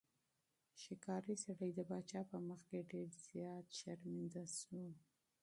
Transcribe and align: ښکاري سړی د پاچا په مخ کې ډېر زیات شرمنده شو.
ښکاري 0.81 1.35
سړی 1.45 1.69
د 1.75 1.79
پاچا 1.89 2.21
په 2.31 2.37
مخ 2.47 2.59
کې 2.69 2.87
ډېر 2.91 3.09
زیات 3.27 3.65
شرمنده 3.79 4.45
شو. 4.59 4.83